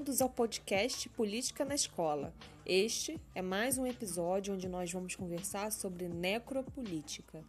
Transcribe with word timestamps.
bem-vindos 0.00 0.22
ao 0.22 0.30
podcast 0.30 1.10
Política 1.10 1.62
na 1.62 1.74
Escola. 1.74 2.32
Este 2.64 3.20
é 3.34 3.42
mais 3.42 3.76
um 3.76 3.86
episódio 3.86 4.54
onde 4.54 4.66
nós 4.66 4.90
vamos 4.90 5.14
conversar 5.14 5.70
sobre 5.70 6.08
necropolítica. 6.08 7.44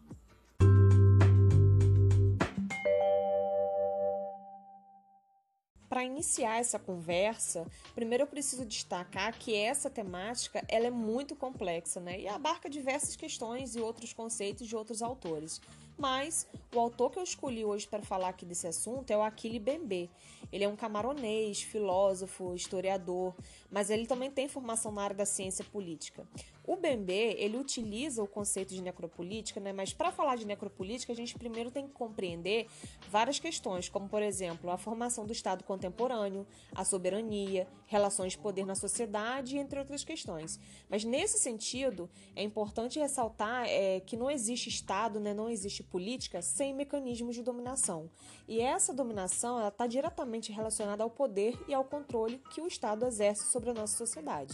Para 5.87 6.03
iniciar 6.03 6.59
essa 6.59 6.77
conversa, 6.77 7.65
primeiro 7.95 8.23
eu 8.23 8.27
preciso 8.27 8.65
destacar 8.65 9.37
que 9.39 9.55
essa 9.55 9.89
temática 9.89 10.61
ela 10.67 10.87
é 10.87 10.91
muito 10.91 11.35
complexa 11.37 12.01
né? 12.01 12.19
e 12.19 12.27
abarca 12.27 12.69
diversas 12.69 13.15
questões 13.15 13.75
e 13.75 13.79
outros 13.79 14.11
conceitos 14.11 14.67
de 14.67 14.75
outros 14.75 15.01
autores. 15.01 15.61
Mas 15.97 16.47
o 16.73 16.79
autor 16.79 17.11
que 17.11 17.19
eu 17.19 17.23
escolhi 17.23 17.63
hoje 17.63 17.87
para 17.87 18.01
falar 18.01 18.29
aqui 18.29 18.45
desse 18.45 18.67
assunto 18.67 19.11
é 19.11 19.15
o 19.15 19.21
Aquile 19.21 19.59
Bembe. 19.59 20.09
Ele 20.51 20.63
é 20.63 20.67
um 20.67 20.75
camaronês, 20.75 21.61
filósofo, 21.61 22.53
historiador, 22.55 23.33
mas 23.69 23.89
ele 23.89 24.05
também 24.05 24.31
tem 24.31 24.47
formação 24.47 24.91
na 24.91 25.03
área 25.03 25.15
da 25.15 25.25
ciência 25.25 25.63
política. 25.63 26.27
O 26.63 26.75
Bembe, 26.75 27.11
ele 27.13 27.57
utiliza 27.57 28.23
o 28.23 28.27
conceito 28.27 28.73
de 28.73 28.81
necropolítica, 28.81 29.59
né? 29.59 29.73
mas 29.73 29.93
para 29.93 30.11
falar 30.11 30.37
de 30.37 30.45
necropolítica, 30.45 31.11
a 31.11 31.15
gente 31.15 31.37
primeiro 31.37 31.69
tem 31.69 31.87
que 31.87 31.93
compreender 31.93 32.67
várias 33.09 33.39
questões, 33.39 33.89
como, 33.89 34.07
por 34.07 34.21
exemplo, 34.21 34.69
a 34.69 34.77
formação 34.77 35.25
do 35.25 35.33
Estado 35.33 35.63
contemporâneo, 35.63 36.45
a 36.73 36.85
soberania, 36.85 37.67
relações 37.87 38.33
de 38.33 38.37
poder 38.37 38.65
na 38.65 38.75
sociedade, 38.75 39.57
entre 39.57 39.79
outras 39.79 40.03
questões. 40.03 40.59
Mas, 40.89 41.03
nesse 41.03 41.39
sentido, 41.39 42.09
é 42.35 42.43
importante 42.43 42.99
ressaltar 42.99 43.65
é, 43.67 43.99
que 43.99 44.15
não 44.15 44.29
existe 44.31 44.69
Estado, 44.69 45.19
né? 45.19 45.33
não 45.33 45.49
existe 45.49 45.83
política 45.83 46.41
sem 46.41 46.73
mecanismos 46.73 47.35
de 47.35 47.43
dominação. 47.43 48.09
E 48.47 48.61
essa 48.61 48.93
dominação 48.93 49.67
está 49.67 49.87
diretamente 49.87 50.40
relacionada 50.49 51.03
ao 51.03 51.09
poder 51.09 51.59
e 51.67 51.73
ao 51.73 51.83
controle 51.83 52.41
que 52.53 52.61
o 52.61 52.67
Estado 52.67 53.05
exerce 53.05 53.51
sobre 53.51 53.71
a 53.71 53.73
nossa 53.73 53.97
sociedade. 53.97 54.53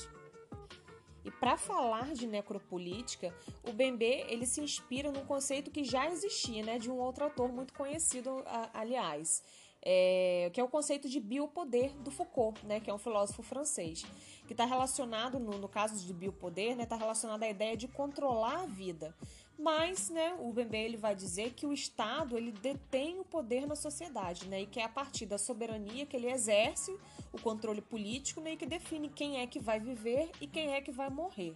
E 1.24 1.30
para 1.30 1.58
falar 1.58 2.14
de 2.14 2.26
necropolítica, 2.26 3.36
o 3.68 3.74
Bembe 3.74 4.24
ele 4.30 4.48
se 4.48 4.62
inspira 4.62 5.12
num 5.12 5.26
conceito 5.26 5.70
que 5.70 5.84
já 5.84 6.10
existia, 6.10 6.64
né, 6.64 6.80
de 6.80 6.90
um 6.90 6.98
outro 6.98 7.26
autor 7.26 7.52
muito 7.52 7.74
conhecido, 7.74 8.44
aliás, 8.74 9.44
é, 9.82 10.50
que 10.54 10.60
é 10.60 10.64
o 10.64 10.70
conceito 10.70 11.10
de 11.10 11.20
biopoder 11.20 11.94
do 11.98 12.12
Foucault, 12.12 12.66
né, 12.66 12.80
que 12.80 12.90
é 12.90 12.94
um 12.94 12.98
filósofo 12.98 13.44
francês, 13.44 14.04
que 14.48 14.54
está 14.54 14.64
relacionado, 14.64 15.38
no, 15.38 15.58
no 15.58 15.68
caso 15.68 16.06
de 16.06 16.14
biopoder, 16.14 16.72
está 16.72 16.78
né, 16.78 16.86
tá 16.86 16.96
relacionado 16.96 17.44
à 17.44 17.50
ideia 17.50 17.76
de 17.76 17.90
controlar 17.90 18.62
a 18.62 18.66
vida. 18.66 19.14
Mas, 19.60 20.10
né, 20.10 20.38
o 20.40 20.54
Bembe 20.54 20.78
ele 20.78 20.98
vai 20.98 21.16
dizer 21.16 21.54
que 21.54 21.66
o 21.66 21.74
Estado 21.74 22.38
ele 22.38 22.52
detém 22.52 23.20
o 23.20 23.26
poder 23.26 23.66
na 23.66 23.76
sociedade, 23.76 24.48
né, 24.48 24.62
e 24.62 24.66
que 24.68 24.80
é 24.80 24.84
a 24.84 24.90
partir 24.90 25.26
da 25.26 25.38
soberania 25.38 26.06
que 26.06 26.16
ele 26.16 26.30
exerce 26.30 26.96
o 27.34 27.42
controle 27.42 27.82
político, 27.82 28.40
né, 28.40 28.54
e 28.54 28.58
que 28.58 28.68
define 28.68 29.10
quem 29.10 29.40
é 29.40 29.48
que 29.48 29.60
vai 29.60 29.80
viver 29.80 30.30
e 30.40 30.46
quem 30.46 30.74
é 30.74 30.82
que 30.82 30.92
vai 30.92 31.10
morrer. 31.10 31.56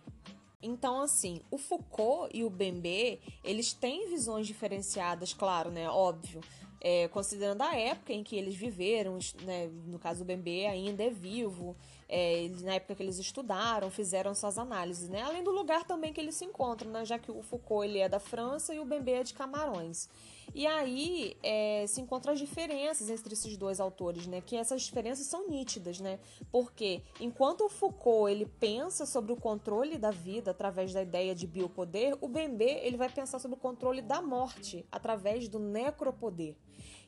Então, 0.63 1.01
assim, 1.01 1.41
o 1.51 1.57
Foucault 1.57 2.29
e 2.35 2.43
o 2.43 2.49
Bembe, 2.49 3.19
eles 3.43 3.71
têm 3.73 4.09
visões 4.09 4.47
diferenciadas, 4.47 5.33
claro, 5.33 5.69
né, 5.69 5.87
óbvio, 5.89 6.41
é, 6.81 7.07
considerando 7.09 7.61
a 7.61 7.75
época 7.75 8.11
em 8.11 8.23
que 8.23 8.35
eles 8.35 8.55
viveram, 8.55 9.19
né, 9.43 9.69
no 9.85 9.99
caso 9.99 10.23
o 10.23 10.25
Bembe 10.25 10.65
ainda 10.65 11.03
é 11.03 11.11
vivo, 11.11 11.75
é, 12.09 12.49
na 12.63 12.73
época 12.73 12.95
que 12.95 13.03
eles 13.03 13.19
estudaram, 13.19 13.89
fizeram 13.89 14.35
suas 14.35 14.57
análises, 14.57 15.07
né? 15.07 15.21
Além 15.21 15.43
do 15.43 15.51
lugar 15.51 15.85
também 15.85 16.11
que 16.11 16.19
eles 16.19 16.35
se 16.35 16.43
encontram, 16.43 16.91
né? 16.91 17.05
Já 17.05 17.17
que 17.17 17.31
o 17.31 17.41
Foucault 17.41 17.87
ele 17.87 17.99
é 17.99 18.09
da 18.09 18.19
França 18.19 18.73
e 18.73 18.79
o 18.79 18.85
Bembe 18.85 19.13
é 19.13 19.23
de 19.23 19.33
Camarões. 19.33 20.09
E 20.53 20.67
aí 20.67 21.37
é, 21.41 21.85
se 21.87 22.01
encontram 22.01 22.33
as 22.33 22.39
diferenças 22.39 23.09
entre 23.09 23.33
esses 23.33 23.55
dois 23.57 23.79
autores, 23.79 24.27
né? 24.27 24.41
Que 24.41 24.55
essas 24.55 24.81
diferenças 24.81 25.25
são 25.27 25.47
nítidas, 25.47 25.99
né? 25.99 26.19
Porque 26.51 27.01
enquanto 27.19 27.61
o 27.61 27.69
Foucault 27.69 28.31
ele 28.31 28.45
pensa 28.45 29.05
sobre 29.05 29.31
o 29.31 29.37
controle 29.37 29.97
da 29.97 30.11
vida 30.11 30.51
através 30.51 30.93
da 30.93 31.01
ideia 31.01 31.33
de 31.33 31.47
biopoder, 31.47 32.17
o 32.21 32.27
Bembe 32.27 32.65
ele 32.65 32.97
vai 32.97 33.09
pensar 33.09 33.39
sobre 33.39 33.57
o 33.57 33.59
controle 33.59 34.01
da 34.01 34.21
morte 34.21 34.85
através 34.91 35.47
do 35.47 35.59
necropoder. 35.59 36.55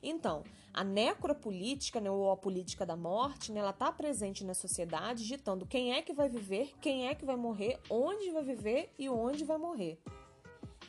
Então, 0.02 0.44
a 0.74 0.84
necropolítica, 0.84 2.00
né, 2.00 2.12
ou 2.12 2.30
a 2.30 2.38
política 2.38 2.86
da 2.86 2.96
morte, 2.96 3.52
né, 3.52 3.62
ela 3.62 3.70
está 3.70 3.92
presente 3.92 4.44
na 4.44 4.54
sociedade, 4.54 5.26
ditando 5.26 5.66
quem 5.66 5.94
é 5.94 6.02
que 6.02 6.14
vai 6.14 6.28
viver, 6.28 6.74
quem 6.82 7.08
é 7.08 7.16
que 7.16 7.26
vai 7.26 7.36
morrer, 7.36 7.80
onde 7.90 8.30
vai 8.32 8.44
viver 8.44 8.94
e 8.98 9.08
onde 9.10 9.46
vai 9.46 9.58
morrer. 9.58 9.98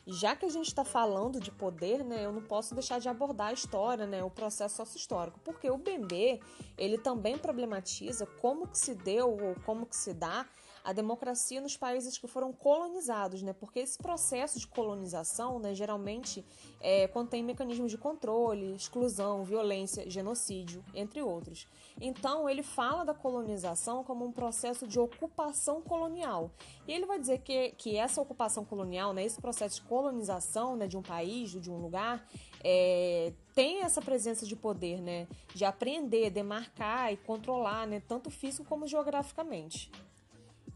E 0.05 0.13
já 0.13 0.35
que 0.35 0.45
a 0.45 0.49
gente 0.49 0.67
está 0.67 0.85
falando 0.85 1.39
de 1.39 1.51
poder, 1.51 2.03
né, 2.03 2.25
eu 2.25 2.31
não 2.31 2.41
posso 2.41 2.75
deixar 2.75 2.99
de 2.99 3.09
abordar 3.09 3.47
a 3.47 3.53
história, 3.53 4.05
né, 4.05 4.23
o 4.23 4.29
processo 4.29 4.75
sócio-histórico, 4.75 5.39
porque 5.43 5.69
o 5.69 5.77
Bembe, 5.77 6.39
ele 6.77 6.97
também 6.97 7.37
problematiza 7.37 8.25
como 8.39 8.67
que 8.67 8.77
se 8.77 8.93
deu 8.93 9.29
ou 9.29 9.55
como 9.65 9.85
que 9.85 9.95
se 9.95 10.13
dá 10.13 10.45
a 10.85 10.93
democracia 10.93 11.59
nos 11.59 11.75
países 11.75 12.15
que 12.15 12.27
foram 12.27 12.53
colonizados, 12.53 13.41
né? 13.41 13.53
Porque 13.53 13.79
esse 13.79 13.97
processo 13.97 14.59
de 14.59 14.67
colonização, 14.67 15.57
né, 15.57 15.73
geralmente 15.73 16.45
é, 16.79 17.07
contém 17.07 17.41
mecanismos 17.41 17.89
de 17.89 17.97
controle, 17.97 18.75
exclusão, 18.75 19.43
violência, 19.43 20.07
genocídio, 20.07 20.85
entre 20.93 21.23
outros. 21.23 21.67
Então, 21.99 22.47
ele 22.47 22.61
fala 22.61 23.03
da 23.03 23.15
colonização 23.15 24.03
como 24.03 24.23
um 24.25 24.31
processo 24.31 24.87
de 24.87 24.99
ocupação 24.99 25.81
colonial. 25.81 26.51
E 26.87 26.93
ele 26.93 27.07
vai 27.07 27.19
dizer 27.19 27.39
que, 27.39 27.71
que 27.71 27.97
essa 27.97 28.21
ocupação 28.21 28.63
colonial, 28.63 29.11
né, 29.11 29.25
esse 29.25 29.41
processo 29.41 29.81
de 29.81 29.87
colonização 29.87 30.75
né, 30.75 30.85
de 30.85 30.95
um 30.95 31.01
país, 31.01 31.49
de 31.49 31.71
um 31.71 31.81
lugar, 31.81 32.23
é, 32.63 33.33
tem 33.55 33.81
essa 33.81 34.03
presença 34.03 34.45
de 34.45 34.55
poder, 34.55 35.01
né, 35.01 35.27
de 35.55 35.65
aprender, 35.65 36.29
demarcar 36.29 37.11
e 37.11 37.17
controlar, 37.17 37.87
né, 37.87 38.03
tanto 38.07 38.29
físico 38.29 38.63
como 38.69 38.85
geograficamente. 38.85 39.89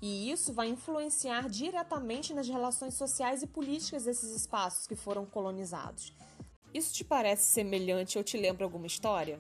E 0.02 0.32
isso 0.32 0.54
vai 0.54 0.70
influenciar 0.70 1.50
diretamente 1.50 2.34
nas 2.34 2.48
relações 2.48 2.94
sociais 2.94 3.44
e 3.44 3.48
políticas 3.48 4.06
desses 4.06 4.34
espaços 4.36 4.88
que 4.88 4.96
foram 4.96 5.26
colonizados. 5.26 6.14
Isso 6.74 6.94
te 6.94 7.04
parece 7.04 7.52
semelhante 7.52 8.18
ou 8.18 8.24
te 8.24 8.38
lembra 8.38 8.64
alguma 8.64 8.88
história? 8.88 9.40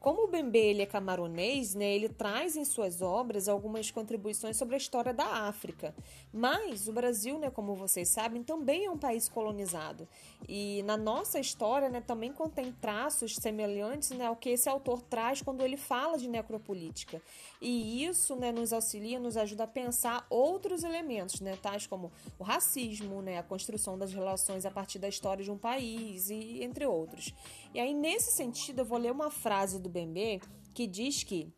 Como 0.00 0.24
o 0.24 0.28
Bembe 0.28 0.58
ele 0.58 0.82
é 0.82 0.86
camaronês, 0.86 1.74
né, 1.74 1.92
ele 1.92 2.08
traz 2.08 2.56
em 2.56 2.64
suas 2.64 3.02
obras 3.02 3.48
algumas 3.48 3.90
contribuições 3.90 4.56
sobre 4.56 4.76
a 4.76 4.78
história 4.78 5.12
da 5.12 5.26
África. 5.48 5.94
Mas 6.32 6.86
o 6.86 6.92
Brasil, 6.92 7.36
né, 7.38 7.50
como 7.50 7.74
vocês 7.74 8.08
sabem, 8.08 8.44
também 8.44 8.84
é 8.84 8.90
um 8.90 8.96
país 8.96 9.28
colonizado. 9.28 10.06
E 10.48 10.82
na 10.84 10.96
nossa 10.96 11.40
história 11.40 11.88
né, 11.88 12.00
também 12.00 12.32
contém 12.32 12.72
traços 12.80 13.34
semelhantes 13.34 14.10
né, 14.10 14.26
ao 14.26 14.36
que 14.36 14.50
esse 14.50 14.68
autor 14.68 15.02
traz 15.02 15.42
quando 15.42 15.62
ele 15.62 15.76
fala 15.76 16.16
de 16.16 16.28
necropolítica. 16.28 17.20
E 17.60 18.04
isso 18.04 18.36
né, 18.36 18.52
nos 18.52 18.72
auxilia, 18.72 19.18
nos 19.18 19.36
ajuda 19.36 19.64
a 19.64 19.66
pensar 19.66 20.24
outros 20.30 20.84
elementos, 20.84 21.40
né, 21.40 21.58
tais 21.60 21.86
como 21.86 22.12
o 22.38 22.44
racismo, 22.44 23.20
né, 23.20 23.38
a 23.38 23.42
construção 23.42 23.98
das 23.98 24.12
relações 24.12 24.64
a 24.64 24.70
partir 24.70 25.00
da 25.00 25.08
história 25.08 25.42
de 25.42 25.50
um 25.50 25.58
país, 25.58 26.30
e 26.30 26.62
entre 26.62 26.86
outros. 26.86 27.34
E 27.74 27.80
aí, 27.80 27.92
nesse 27.92 28.32
sentido, 28.32 28.80
eu 28.80 28.84
vou 28.84 28.98
ler 28.98 29.10
uma 29.10 29.30
frase 29.30 29.78
do 29.78 29.87
Bembe 29.88 30.40
que 30.74 30.86
diz 30.86 31.22
que 31.22 31.52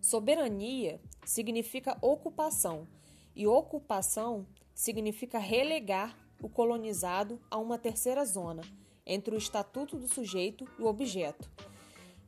soberania 0.00 1.00
significa 1.24 1.96
ocupação 2.00 2.86
e 3.34 3.46
ocupação 3.46 4.46
significa 4.74 5.38
relegar 5.38 6.16
o 6.40 6.48
colonizado 6.48 7.40
a 7.50 7.56
uma 7.58 7.78
terceira 7.78 8.24
zona 8.24 8.62
entre 9.06 9.34
o 9.34 9.38
estatuto 9.38 9.96
do 9.96 10.08
sujeito 10.08 10.66
e 10.78 10.82
o 10.82 10.86
objeto. 10.86 11.50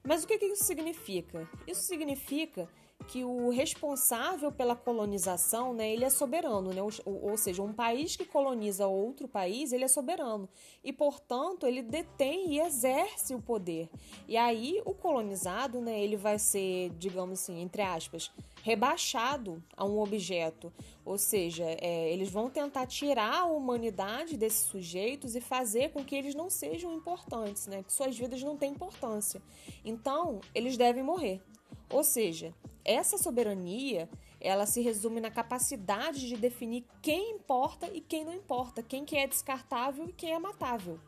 Mas 0.03 0.23
o 0.23 0.27
que 0.27 0.35
isso 0.35 0.65
significa? 0.65 1.49
Isso 1.67 1.83
significa 1.83 2.69
que 3.07 3.25
o 3.25 3.51
responsável 3.51 4.51
pela 4.51 4.75
colonização, 4.75 5.75
né, 5.75 5.93
ele 5.93 6.05
é 6.05 6.11
soberano, 6.11 6.73
né? 6.73 6.83
Ou, 6.83 6.91
ou, 7.05 7.37
seja, 7.37 7.63
um 7.63 7.73
país 7.73 8.17
que 8.17 8.25
coloniza 8.25 8.87
outro 8.87 9.29
país, 9.29 9.73
ele 9.73 9.85
é 9.85 9.89
soberano 9.89 10.49
e, 10.83 10.93
portanto, 10.93 11.67
ele 11.67 11.83
detém 11.83 12.55
e 12.55 12.61
exerce 12.61 13.35
o 13.35 13.41
poder. 13.41 13.89
E 14.27 14.37
aí 14.37 14.81
o 14.85 14.95
colonizado, 14.95 15.81
né, 15.81 16.01
ele 16.01 16.17
vai 16.17 16.39
ser, 16.39 16.91
digamos 16.99 17.41
assim, 17.41 17.61
entre 17.61 17.83
aspas, 17.83 18.31
rebaixado 18.63 19.63
a 19.77 19.85
um 19.85 20.01
objeto, 20.01 20.73
ou 21.05 21.19
seja, 21.19 21.65
é, 21.65 22.11
eles 22.11 22.31
vão 22.31 22.49
tentar 22.49 22.87
tirar 22.87 23.41
a 23.41 23.45
humanidade 23.45 24.37
desses 24.37 24.67
sujeitos 24.67 25.37
e 25.37 25.41
fazer 25.41 25.91
com 25.91 26.03
que 26.03 26.17
eles 26.17 26.35
não 26.35 26.49
sejam 26.49 26.93
importantes, 26.95 27.67
né, 27.67 27.83
que 27.83 27.93
suas 27.93 28.17
vidas 28.17 28.43
não 28.43 28.57
têm 28.57 28.73
importância. 28.73 29.43
Então, 29.85 30.41
eles 30.55 30.77
devem 30.79 31.03
morrer. 31.03 31.43
Ou 31.91 32.03
seja, 32.03 32.55
essa 32.85 33.17
soberania, 33.17 34.09
ela 34.41 34.67
se 34.67 34.81
resume 34.81 35.21
na 35.21 35.31
capacidade 35.31 36.29
de 36.29 36.37
definir 36.37 36.85
quem 37.01 37.33
importa 37.33 37.89
e 37.93 38.01
quem 38.01 38.25
não 38.25 38.35
importa, 38.35 38.83
quem 38.83 39.05
que 39.05 39.17
é 39.17 39.27
descartável 39.27 40.07
e 40.09 40.13
quem 40.13 40.33
é 40.33 40.39
matável. 40.39 41.01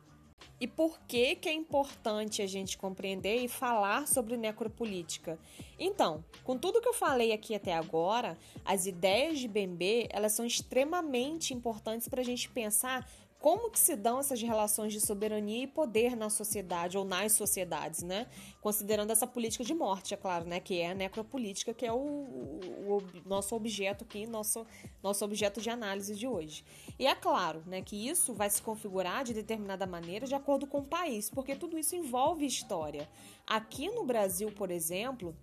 E 0.58 0.67
por 0.67 0.99
que, 1.00 1.37
que 1.37 1.49
é 1.49 1.52
importante 1.52 2.40
a 2.40 2.46
gente 2.46 2.78
compreender 2.78 3.43
e 3.43 3.49
falar 3.49 4.06
sobre 4.06 4.38
necropolítica? 4.38 5.38
Então, 5.78 6.25
com 6.44 6.56
tudo 6.56 6.81
que 6.81 6.88
eu 6.88 6.94
falei 6.94 7.32
aqui 7.32 7.55
até 7.55 7.75
agora, 7.75 8.38
as 8.64 8.87
ideias 8.87 9.38
de 9.38 9.49
Bembe 9.49 10.08
elas 10.11 10.32
são 10.32 10.46
extremamente 10.46 11.52
importantes 11.52 12.08
para 12.08 12.22
a 12.22 12.25
gente 12.25 12.49
pensar 12.49 13.06
como 13.46 13.70
que 13.70 13.78
se 13.78 13.94
dão 13.94 14.19
essas 14.19 14.43
relações 14.43 14.93
de 14.93 15.00
soberania 15.00 15.62
e 15.62 15.66
poder 15.69 16.16
na 16.16 16.28
sociedade 16.28 16.98
ou 16.98 17.04
nas 17.04 17.31
sociedades, 17.31 18.02
né? 18.02 18.26
Considerando 18.60 19.12
essa 19.12 19.25
política 19.25 19.62
de 19.62 19.72
morte, 19.72 20.12
é 20.12 20.16
claro, 20.16 20.44
né? 20.46 20.58
Que 20.58 20.81
é 20.81 20.90
a 20.90 20.94
necropolítica, 20.96 21.72
que 21.72 21.87
é 21.87 21.93
o, 21.93 21.96
o, 21.96 22.98
o 22.98 23.02
nosso 23.25 23.54
objeto 23.54 24.02
aqui, 24.02 24.26
nosso, 24.26 24.66
nosso 25.00 25.25
objeto 25.25 25.60
de 25.60 25.70
análise 25.70 26.16
de 26.16 26.26
hoje. 26.26 26.64
E 26.98 27.06
é 27.06 27.14
claro, 27.14 27.62
né, 27.66 27.82
que 27.82 28.08
isso 28.08 28.34
vai 28.34 28.50
se 28.50 28.60
configurar 28.60 29.22
de 29.22 29.32
determinada 29.32 29.87
maneira 29.87 30.26
de 30.26 30.34
acordo 30.34 30.66
com 30.66 30.78
o 30.78 30.84
país, 30.84 31.31
porque 31.31 31.54
tudo 31.54 31.78
isso 31.78 31.94
envolve 31.94 32.44
história. 32.44 33.08
Aqui 33.46 33.88
no 33.88 34.04
Brasil, 34.04 34.50
por 34.50 34.72
exemplo, 34.72 35.37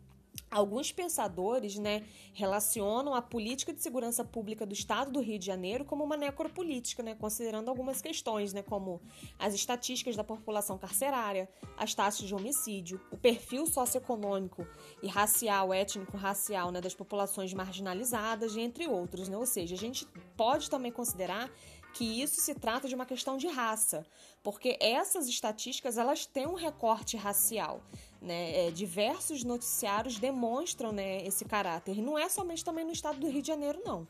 Alguns 0.50 0.92
pensadores 0.92 1.78
né, 1.78 2.04
relacionam 2.34 3.16
a 3.16 3.22
política 3.22 3.74
de 3.74 3.82
segurança 3.82 4.24
pública 4.24 4.66
do 4.66 4.74
Estado 4.74 5.12
do 5.12 5.20
Rio 5.20 5.40
de 5.40 5.46
Janeiro 5.46 5.84
como 5.84 6.04
uma 6.04 6.16
necropolítica, 6.16 7.02
né, 7.02 7.16
considerando 7.16 7.70
algumas 7.70 8.02
questões, 8.02 8.54
né, 8.54 8.62
como 8.62 9.02
as 9.40 9.54
estatísticas 9.56 10.16
da 10.16 10.24
população 10.24 10.78
carcerária, 10.78 11.50
as 11.76 11.96
taxas 11.96 12.28
de 12.28 12.36
homicídio, 12.36 13.02
o 13.12 13.18
perfil 13.18 13.66
socioeconômico 13.66 14.68
e 15.02 15.08
racial, 15.08 15.74
étnico-racial 15.74 16.72
né, 16.72 16.80
das 16.80 16.94
populações 16.94 17.54
marginalizadas, 17.54 18.56
entre 18.56 18.88
outros. 18.88 19.28
Né? 19.28 19.38
Ou 19.38 19.46
seja, 19.46 19.74
a 19.74 19.78
gente 19.78 20.08
pode 20.38 20.70
também 20.70 20.92
considerar 20.92 21.50
que 21.94 22.22
isso 22.22 22.42
se 22.42 22.56
trata 22.56 22.88
de 22.88 22.96
uma 22.96 23.06
questão 23.06 23.38
de 23.38 23.48
raça, 23.48 24.06
porque 24.42 24.78
essas 24.80 25.28
estatísticas 25.28 25.98
elas 25.98 26.26
têm 26.26 26.48
um 26.48 26.56
recorte 26.56 27.16
racial. 27.16 27.82
Né? 28.22 28.68
É, 28.68 28.72
diversos 28.72 29.44
noticiários 29.44 30.18
demonstram 30.18 30.92
né, 30.92 31.26
esse 31.26 31.46
caráter. 31.46 31.98
E 31.98 32.02
não 32.02 32.18
é 32.18 32.30
somente 32.30 32.64
também 32.64 32.86
no 32.86 32.92
estado 32.92 33.20
do 33.20 33.30
Rio 33.30 33.42
de 33.42 33.48
Janeiro, 33.48 33.82
não. 33.86 34.08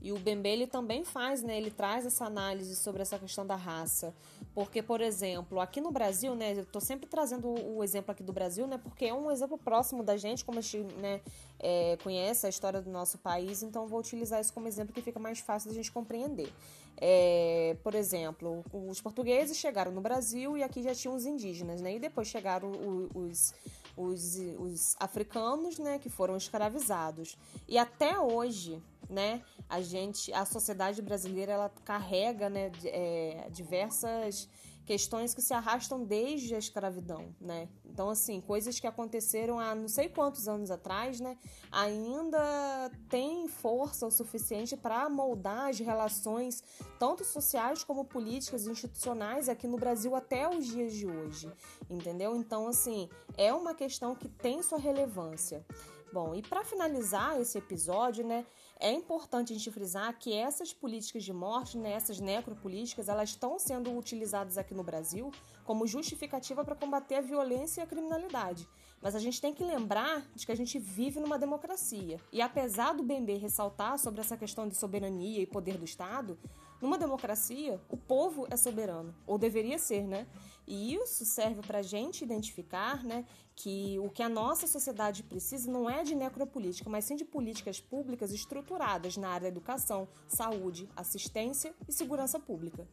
E 0.00 0.12
o 0.12 0.18
Bembe 0.18 0.48
ele 0.48 0.66
também 0.66 1.04
faz, 1.04 1.42
né? 1.42 1.56
Ele 1.56 1.70
traz 1.70 2.04
essa 2.04 2.24
análise 2.24 2.74
sobre 2.74 3.02
essa 3.02 3.18
questão 3.18 3.46
da 3.46 3.54
raça. 3.54 4.12
Porque, 4.52 4.82
por 4.82 5.00
exemplo, 5.00 5.60
aqui 5.60 5.80
no 5.80 5.92
Brasil, 5.92 6.34
né? 6.34 6.58
Eu 6.58 6.66
tô 6.66 6.80
sempre 6.80 7.06
trazendo 7.06 7.48
o 7.48 7.84
exemplo 7.84 8.10
aqui 8.10 8.22
do 8.22 8.32
Brasil, 8.32 8.66
né? 8.66 8.78
Porque 8.78 9.04
é 9.04 9.14
um 9.14 9.30
exemplo 9.30 9.56
próximo 9.56 10.02
da 10.02 10.16
gente, 10.16 10.44
como 10.44 10.58
a 10.58 10.62
gente 10.62 10.78
né, 10.94 11.20
é, 11.58 11.96
conhece 12.02 12.46
a 12.46 12.48
história 12.48 12.82
do 12.82 12.90
nosso 12.90 13.16
país, 13.18 13.62
então 13.62 13.86
vou 13.86 14.00
utilizar 14.00 14.40
isso 14.40 14.52
como 14.52 14.66
exemplo 14.66 14.92
que 14.92 15.00
fica 15.00 15.20
mais 15.20 15.38
fácil 15.38 15.70
da 15.70 15.76
gente 15.76 15.92
compreender. 15.92 16.52
É, 16.96 17.76
por 17.82 17.94
exemplo, 17.94 18.64
os 18.72 19.00
portugueses 19.00 19.56
chegaram 19.56 19.90
no 19.90 20.00
Brasil 20.00 20.56
e 20.56 20.62
aqui 20.62 20.82
já 20.82 20.94
tinham 20.94 21.14
os 21.16 21.26
indígenas, 21.26 21.80
né? 21.80 21.96
E 21.96 21.98
depois 21.98 22.28
chegaram 22.28 22.70
os, 23.14 23.54
os, 23.96 24.36
os 24.58 24.96
africanos, 25.00 25.78
né? 25.78 25.98
Que 25.98 26.08
foram 26.08 26.36
escravizados. 26.36 27.36
E 27.68 27.76
até 27.76 28.18
hoje, 28.18 28.80
né? 29.08 29.42
A 29.68 29.80
gente, 29.80 30.32
a 30.32 30.44
sociedade 30.44 31.02
brasileira, 31.02 31.52
ela 31.52 31.72
carrega, 31.84 32.48
né? 32.48 32.70
É, 32.84 33.48
diversas 33.50 34.48
questões 34.92 35.32
que 35.32 35.40
se 35.40 35.54
arrastam 35.54 36.04
desde 36.04 36.54
a 36.54 36.58
escravidão, 36.58 37.34
né? 37.40 37.66
Então, 37.82 38.10
assim, 38.10 38.42
coisas 38.42 38.78
que 38.78 38.86
aconteceram 38.86 39.58
há 39.58 39.74
não 39.74 39.88
sei 39.88 40.10
quantos 40.10 40.46
anos 40.46 40.70
atrás, 40.70 41.18
né? 41.18 41.38
Ainda 41.70 42.90
tem 43.08 43.48
força 43.48 44.06
o 44.06 44.10
suficiente 44.10 44.76
para 44.76 45.08
moldar 45.08 45.70
as 45.70 45.78
relações, 45.78 46.62
tanto 46.98 47.24
sociais 47.24 47.82
como 47.82 48.04
políticas 48.04 48.66
e 48.66 48.70
institucionais 48.70 49.48
aqui 49.48 49.66
no 49.66 49.78
Brasil 49.78 50.14
até 50.14 50.46
os 50.46 50.66
dias 50.66 50.92
de 50.92 51.06
hoje, 51.06 51.50
entendeu? 51.88 52.36
Então, 52.36 52.68
assim, 52.68 53.08
é 53.38 53.50
uma 53.50 53.74
questão 53.74 54.14
que 54.14 54.28
tem 54.28 54.62
sua 54.62 54.78
relevância. 54.78 55.64
Bom, 56.12 56.34
e 56.34 56.42
para 56.42 56.62
finalizar 56.62 57.40
esse 57.40 57.56
episódio, 57.56 58.22
né, 58.26 58.44
é 58.78 58.92
importante 58.92 59.50
a 59.50 59.56
gente 59.56 59.70
frisar 59.70 60.14
que 60.18 60.34
essas 60.34 60.70
políticas 60.70 61.24
de 61.24 61.32
morte, 61.32 61.78
né, 61.78 61.92
essas 61.92 62.20
necropolíticas, 62.20 63.08
elas 63.08 63.30
estão 63.30 63.58
sendo 63.58 63.96
utilizadas 63.96 64.58
aqui 64.58 64.74
no 64.74 64.82
Brasil 64.82 65.30
como 65.64 65.86
justificativa 65.86 66.62
para 66.64 66.76
combater 66.76 67.14
a 67.14 67.20
violência 67.22 67.80
e 67.80 67.84
a 67.84 67.86
criminalidade. 67.86 68.68
Mas 69.00 69.14
a 69.14 69.18
gente 69.18 69.40
tem 69.40 69.54
que 69.54 69.64
lembrar 69.64 70.30
de 70.34 70.44
que 70.44 70.52
a 70.52 70.54
gente 70.54 70.78
vive 70.78 71.18
numa 71.18 71.38
democracia. 71.38 72.20
E 72.30 72.42
apesar 72.42 72.92
do 72.92 73.02
BNB 73.02 73.38
ressaltar 73.38 73.98
sobre 73.98 74.20
essa 74.20 74.36
questão 74.36 74.68
de 74.68 74.76
soberania 74.76 75.40
e 75.40 75.46
poder 75.46 75.78
do 75.78 75.84
Estado, 75.84 76.38
numa 76.82 76.98
democracia, 76.98 77.80
o 77.88 77.96
povo 77.96 78.44
é 78.50 78.56
soberano, 78.56 79.14
ou 79.24 79.38
deveria 79.38 79.78
ser, 79.78 80.02
né? 80.02 80.26
E 80.66 80.94
isso 80.94 81.24
serve 81.24 81.62
para 81.62 81.78
a 81.78 81.82
gente 81.82 82.24
identificar 82.24 83.04
né, 83.04 83.24
que 83.54 83.98
o 84.00 84.10
que 84.10 84.22
a 84.22 84.28
nossa 84.28 84.66
sociedade 84.66 85.22
precisa 85.22 85.70
não 85.70 85.88
é 85.88 86.02
de 86.02 86.14
necropolítica, 86.14 86.90
mas 86.90 87.04
sim 87.04 87.14
de 87.14 87.24
políticas 87.24 87.80
públicas 87.80 88.32
estruturadas 88.32 89.16
na 89.16 89.28
área 89.28 89.42
da 89.42 89.48
educação, 89.48 90.08
saúde, 90.26 90.88
assistência 90.96 91.72
e 91.88 91.92
segurança 91.92 92.40
pública. 92.40 92.86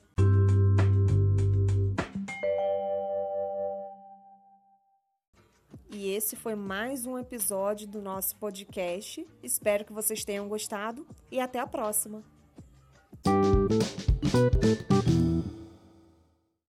E 5.92 6.12
esse 6.12 6.36
foi 6.36 6.54
mais 6.54 7.08
um 7.08 7.18
episódio 7.18 7.88
do 7.88 8.02
nosso 8.02 8.36
podcast. 8.36 9.28
Espero 9.42 9.84
que 9.84 9.92
vocês 9.92 10.24
tenham 10.24 10.48
gostado 10.48 11.08
e 11.32 11.40
até 11.40 11.58
a 11.58 11.66
próxima! 11.66 12.24
Thank 13.70 14.92
you. 14.92 14.99